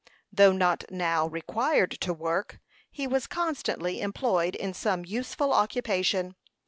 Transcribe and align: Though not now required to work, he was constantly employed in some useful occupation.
Though 0.33 0.51
not 0.51 0.85
now 0.89 1.27
required 1.27 1.91
to 2.01 2.11
work, 2.11 2.57
he 2.89 3.05
was 3.05 3.27
constantly 3.27 4.01
employed 4.01 4.55
in 4.55 4.73
some 4.73 5.05
useful 5.05 5.53
occupation. 5.53 6.33